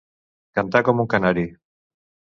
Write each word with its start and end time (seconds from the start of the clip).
Cantar 0.59 0.81
com 0.89 1.05
un 1.05 1.11
canari. 1.15 1.47